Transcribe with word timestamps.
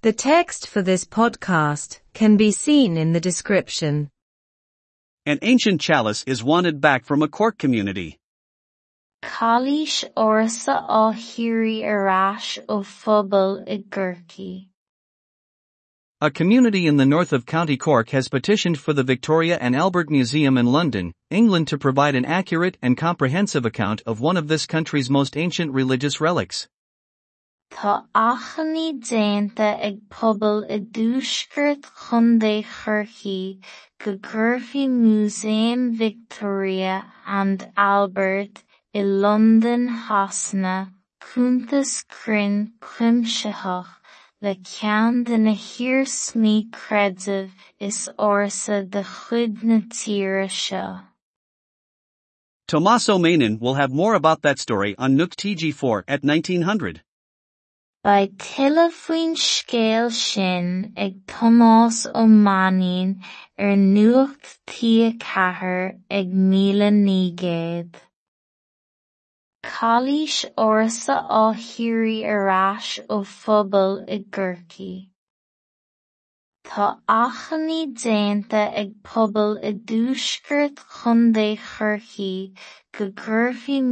The 0.00 0.12
text 0.12 0.68
for 0.68 0.80
this 0.80 1.04
podcast 1.04 1.98
can 2.14 2.36
be 2.36 2.52
seen 2.52 2.96
in 2.96 3.12
the 3.12 3.20
description. 3.20 4.10
An 5.26 5.40
ancient 5.42 5.80
chalice 5.80 6.22
is 6.22 6.44
wanted 6.44 6.80
back 6.80 7.04
from 7.04 7.20
a 7.20 7.26
Cork 7.26 7.58
community. 7.58 8.16
Kalish 9.24 10.04
orsa 10.16 10.88
ó 10.88 11.12
hiri 11.12 11.82
arash 11.82 12.64
ó 12.66 12.84
phobal 12.84 13.64
i 13.66 14.68
A 16.20 16.30
community 16.30 16.86
in 16.86 16.96
the 16.96 17.04
north 17.04 17.32
of 17.32 17.44
County 17.44 17.76
Cork 17.76 18.10
has 18.10 18.28
petitioned 18.28 18.78
for 18.78 18.92
the 18.92 19.02
Victoria 19.02 19.58
and 19.60 19.74
Albert 19.74 20.10
Museum 20.10 20.56
in 20.58 20.66
London, 20.66 21.12
England 21.30 21.66
to 21.66 21.76
provide 21.76 22.14
an 22.14 22.24
accurate 22.24 22.78
and 22.80 22.96
comprehensive 22.96 23.66
account 23.66 24.02
of 24.06 24.20
one 24.20 24.36
of 24.36 24.46
this 24.46 24.64
country's 24.64 25.10
most 25.10 25.36
ancient 25.36 25.72
religious 25.72 26.20
relics. 26.20 26.68
Tá 27.70 28.06
achanaí 28.14 28.98
déanta 29.08 29.68
ag 29.88 29.98
pobal 30.08 30.64
i 30.76 30.78
dúsgurt 30.96 31.82
chundé 32.04 32.64
churchií 32.64 33.60
go 33.98 34.16
gcuirfí 34.16 34.88
Museum 34.88 35.92
Victoria 35.94 37.04
and 37.26 37.70
Albert 37.76 38.64
i 38.94 39.02
London 39.02 39.86
hasna 39.88 40.92
cúntas 41.20 41.92
crinn 42.08 42.72
cuimsitheach 42.80 43.92
le 44.40 44.54
ceann 44.54 45.24
de 45.24 45.36
na 45.36 45.52
hiarsmaí 45.52 46.70
creideamh 46.70 47.50
is 47.78 48.08
ársa 48.18 48.88
de 48.88 49.02
chuid 49.02 49.62
na 49.62 49.80
tíre 49.96 50.48
seo. 50.48 51.00
Tommaso 52.68 53.18
Menon 53.18 53.58
will 53.58 53.74
have 53.74 53.90
more 53.90 54.14
about 54.14 54.42
that 54.42 54.58
story 54.58 54.94
on 54.96 55.16
Nuacht 55.16 55.36
TG4 55.36 56.04
at 56.06 56.22
1900. 56.22 57.02
Faoin 58.04 59.34
scéal 59.34 60.12
sin 60.12 60.92
ag 60.96 61.14
Tomás 61.26 62.06
Ó 62.14 62.26
Maín 62.26 63.20
ar 63.58 63.74
nuacht 63.76 64.60
tíochatair 64.68 65.98
ag 66.08 66.28
míle 66.50 66.90
nígéad. 66.94 67.98
Kalish 69.64 70.44
orsa 70.56 71.26
ó 71.28 71.52
hiri 71.52 72.22
arás 72.22 73.00
ó 73.10 73.24
phobal 73.26 74.04
i 74.06 74.18
Gurkey. 74.30 75.10
Tá 76.64 77.02
achanaí 77.08 77.92
déanta 77.92 78.62
ag 78.80 78.94
pobal 79.02 79.58
i 79.58 79.72
dúsgurt 79.72 80.78
chundé 80.98 81.48
churchií 81.58 82.54
go 82.92 83.10
gcuirfí 83.10 83.82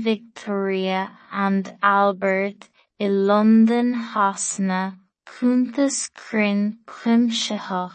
Victoria 0.00 1.10
and 1.32 1.76
Albert 1.82 2.68
i 3.00 3.08
London 3.08 3.94
hasna 3.94 4.98
cúntas 5.26 6.10
crinn 6.22 6.78
cuimsitheach 6.86 7.94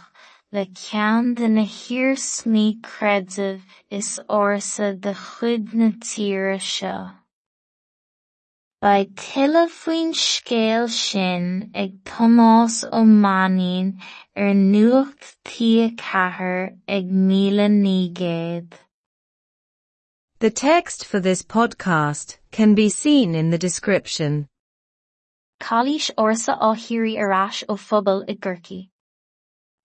le 0.51 0.65
ceann 0.79 1.35
de 1.35 1.47
na 1.47 1.65
is 3.91 4.19
ag 11.75 11.91
Tomás 12.03 12.75
Ó 12.91 13.03
Maín 13.05 13.99
ar 14.35 14.53
nuacht. 14.53 15.35
The 20.39 20.49
text 20.49 21.05
for 21.05 21.19
this 21.19 21.43
podcast 21.43 22.37
can 22.51 22.73
be 22.73 22.89
seen 22.89 23.35
in 23.35 23.51
the 23.51 23.57
description. 23.57 24.47
Kalish 25.59 26.11
orsa 26.17 26.59
ó 26.59 26.75
hiri 26.75 27.15
arás 27.15 27.63
ó 27.69 27.77
phobal 27.77 28.23
i 28.27 28.35
Gurkey. 28.35 28.89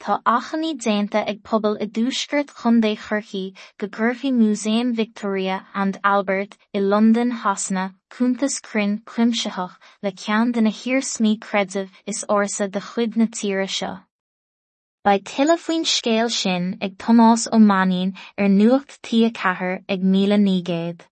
Tá 0.01 0.23
achanaí 0.25 0.75
déanta 0.75 1.29
ag 1.29 1.43
pobal 1.43 1.77
i 1.81 1.87
dúsgurt 1.87 2.53
chundé 2.61 2.97
churchií 2.97 3.55
go 3.79 3.87
gcuirfí 3.87 4.33
Museum 4.33 4.95
Victoria 4.95 5.67
and 5.75 5.99
Albert 6.03 6.57
i 6.73 6.81
London 6.81 7.31
hasna 7.31 7.95
cúntas 8.11 8.61
crinn 8.63 9.03
cuimsitheach 9.05 9.77
le 10.03 10.13
ceann 10.13 10.53
de 10.53 10.63
na 10.63 10.71
hiarsmaí 10.71 11.39
creideamh 11.39 11.91
is 12.07 12.25
ársa 12.29 12.71
de 12.71 12.81
chuid 12.81 13.17
na 13.17 13.27
tíre 13.27 13.69
seo. 13.69 14.01
Ba 15.05 15.19
tuilleadh 15.19 15.65
faoin 15.67 15.85
scéal 15.85 16.31
sin 16.31 16.79
ag 16.81 16.97
Tomás 16.97 17.47
Ó 17.53 17.59
Maín 17.61 18.17
ar 18.39 18.49
nuacht 18.49 19.01
tíochatair 19.03 19.85
ag 19.89 20.03
míle 20.03 20.39
nígéad. 20.49 21.10